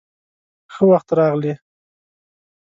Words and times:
_ښه 0.73 0.81
وخت 0.91 1.07
راغلې. 1.17 1.53